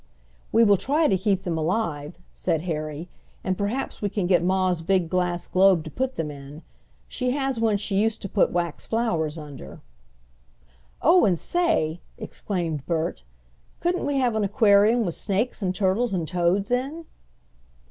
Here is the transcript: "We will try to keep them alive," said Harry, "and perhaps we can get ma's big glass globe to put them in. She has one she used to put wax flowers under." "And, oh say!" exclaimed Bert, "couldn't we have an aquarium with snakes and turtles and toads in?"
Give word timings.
"We 0.51 0.63
will 0.63 0.77
try 0.77 1.07
to 1.07 1.15
keep 1.15 1.43
them 1.43 1.59
alive," 1.59 2.17
said 2.33 2.61
Harry, 2.63 3.07
"and 3.43 3.55
perhaps 3.55 4.01
we 4.01 4.09
can 4.09 4.25
get 4.25 4.43
ma's 4.43 4.81
big 4.81 5.11
glass 5.11 5.47
globe 5.47 5.83
to 5.83 5.91
put 5.91 6.15
them 6.15 6.31
in. 6.31 6.63
She 7.07 7.29
has 7.37 7.59
one 7.59 7.77
she 7.77 7.97
used 8.01 8.19
to 8.23 8.27
put 8.27 8.49
wax 8.51 8.87
flowers 8.87 9.37
under." 9.37 9.73
"And, 9.73 9.81
oh 11.03 11.35
say!" 11.35 11.99
exclaimed 12.17 12.83
Bert, 12.87 13.21
"couldn't 13.79 14.07
we 14.07 14.17
have 14.17 14.35
an 14.35 14.43
aquarium 14.43 15.05
with 15.05 15.13
snakes 15.13 15.61
and 15.61 15.75
turtles 15.75 16.15
and 16.15 16.27
toads 16.27 16.71
in?" 16.71 17.05